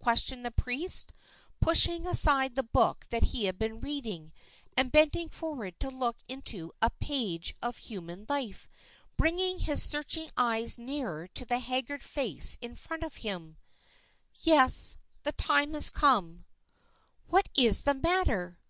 questioned 0.00 0.44
the 0.44 0.52
priest, 0.52 1.12
pushing 1.60 2.06
aside 2.06 2.54
the 2.54 2.62
book 2.62 3.04
that 3.10 3.24
he 3.34 3.46
had 3.46 3.58
been 3.58 3.80
reading, 3.80 4.30
and 4.76 4.92
bending 4.92 5.28
forward 5.28 5.74
to 5.80 5.90
look 5.90 6.18
into 6.28 6.70
a 6.80 6.88
page 7.00 7.56
of 7.60 7.78
human 7.78 8.24
life, 8.28 8.68
bringing 9.16 9.58
his 9.58 9.82
searching 9.82 10.30
eyes 10.36 10.78
nearer 10.78 11.26
to 11.26 11.44
the 11.44 11.58
haggard 11.58 12.04
face 12.04 12.56
in 12.60 12.76
front 12.76 13.02
of 13.02 13.16
him. 13.26 13.56
"Yes, 14.42 14.98
the 15.24 15.32
time 15.32 15.74
has 15.74 15.90
come." 15.90 16.44
"What 17.26 17.48
is 17.56 17.82
the 17.82 17.94
matter?" 17.94 18.60